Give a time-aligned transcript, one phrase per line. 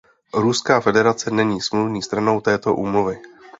[0.33, 3.19] Ruská federace není smluvní stranou této úmluvy.